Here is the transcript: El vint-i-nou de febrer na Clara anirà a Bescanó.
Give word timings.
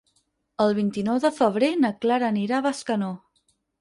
El 0.63 0.71
vint-i-nou 0.77 1.19
de 1.25 1.31
febrer 1.35 1.69
na 1.83 1.91
Clara 2.07 2.31
anirà 2.33 2.59
a 2.63 2.67
Bescanó. 2.69 3.11